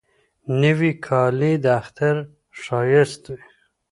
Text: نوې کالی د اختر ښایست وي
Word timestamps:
نوې 0.61 0.91
کالی 1.05 1.53
د 1.63 1.65
اختر 1.81 2.15
ښایست 2.61 3.23
وي 3.31 3.43